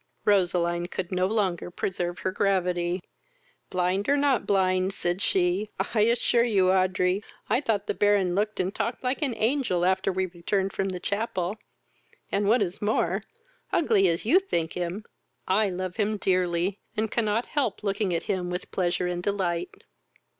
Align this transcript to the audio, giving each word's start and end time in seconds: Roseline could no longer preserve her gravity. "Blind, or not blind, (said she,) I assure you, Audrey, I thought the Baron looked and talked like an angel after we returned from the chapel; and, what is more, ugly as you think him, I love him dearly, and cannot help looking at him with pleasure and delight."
Roseline 0.25 0.87
could 0.87 1.11
no 1.11 1.27
longer 1.27 1.69
preserve 1.69 2.17
her 2.17 2.31
gravity. 2.31 3.03
"Blind, 3.69 4.09
or 4.09 4.17
not 4.17 4.47
blind, 4.47 4.95
(said 4.95 5.21
she,) 5.21 5.69
I 5.93 5.99
assure 5.99 6.43
you, 6.43 6.71
Audrey, 6.71 7.23
I 7.47 7.61
thought 7.61 7.85
the 7.85 7.93
Baron 7.93 8.33
looked 8.33 8.59
and 8.59 8.73
talked 8.73 9.03
like 9.03 9.21
an 9.21 9.35
angel 9.37 9.85
after 9.85 10.11
we 10.11 10.25
returned 10.25 10.73
from 10.73 10.89
the 10.89 10.99
chapel; 10.99 11.57
and, 12.31 12.47
what 12.47 12.63
is 12.63 12.81
more, 12.81 13.25
ugly 13.71 14.07
as 14.07 14.25
you 14.25 14.39
think 14.39 14.73
him, 14.73 15.05
I 15.47 15.69
love 15.69 15.97
him 15.97 16.17
dearly, 16.17 16.79
and 16.97 17.11
cannot 17.11 17.45
help 17.45 17.83
looking 17.83 18.11
at 18.11 18.23
him 18.23 18.49
with 18.49 18.71
pleasure 18.71 19.05
and 19.05 19.21
delight." 19.21 19.83